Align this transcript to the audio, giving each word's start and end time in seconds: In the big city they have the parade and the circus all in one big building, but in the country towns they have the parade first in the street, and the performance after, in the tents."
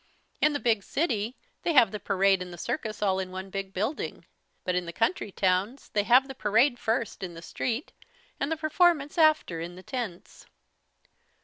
In 0.41 0.53
the 0.53 0.59
big 0.59 0.81
city 0.81 1.35
they 1.61 1.73
have 1.73 1.91
the 1.91 1.99
parade 1.99 2.41
and 2.41 2.51
the 2.51 2.57
circus 2.57 3.03
all 3.03 3.19
in 3.19 3.29
one 3.29 3.51
big 3.51 3.71
building, 3.71 4.25
but 4.63 4.73
in 4.73 4.87
the 4.87 4.91
country 4.91 5.31
towns 5.31 5.89
they 5.93 6.01
have 6.01 6.27
the 6.27 6.33
parade 6.33 6.79
first 6.79 7.21
in 7.21 7.35
the 7.35 7.41
street, 7.43 7.93
and 8.39 8.51
the 8.51 8.57
performance 8.57 9.19
after, 9.19 9.59
in 9.59 9.75
the 9.75 9.83
tents." 9.83 10.47